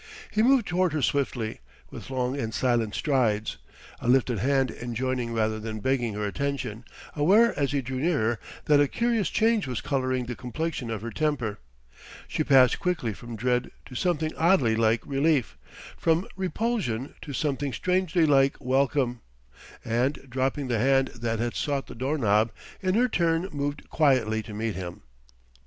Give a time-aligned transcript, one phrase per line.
[0.31, 1.59] He moved toward her swiftly,
[1.91, 3.57] with long and silent strides,
[3.99, 6.85] a lifted hand enjoining rather than begging her attention,
[7.15, 11.11] aware as he drew nearer that a curious change was colouring the complexion of her
[11.11, 11.59] temper:
[12.27, 15.55] she passed quickly from dread to something oddly like relief,
[15.95, 19.21] from repulsion to something strangely like welcome;
[19.85, 24.41] and dropping the hand that had sought the door knob, in her turn moved quietly
[24.41, 25.03] to meet him.